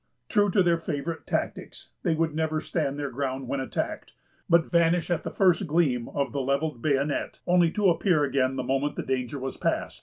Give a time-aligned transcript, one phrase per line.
[0.29, 4.13] True to their favorite tactics, they would never stand their ground when attacked,
[4.49, 8.63] but vanish at the first gleam of the levelled bayonet, only to appear again the
[8.63, 9.99] moment the danger was past.